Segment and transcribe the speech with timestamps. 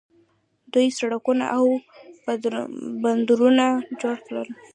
[0.73, 1.65] دوی سړکونه او
[3.03, 3.65] بندرونه
[4.01, 4.47] جوړ کړل.